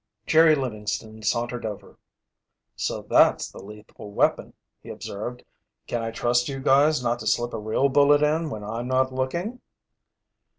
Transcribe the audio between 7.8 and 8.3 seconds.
bullet